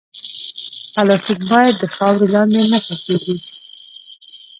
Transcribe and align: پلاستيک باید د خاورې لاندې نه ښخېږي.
پلاستيک 0.93 1.39
باید 1.51 1.75
د 1.79 1.83
خاورې 1.95 2.27
لاندې 2.33 2.61
نه 2.71 2.79
ښخېږي. 2.85 3.35